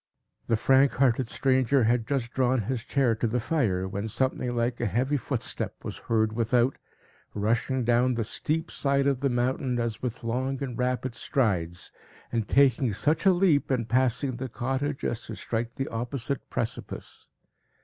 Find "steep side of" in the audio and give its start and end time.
8.23-9.19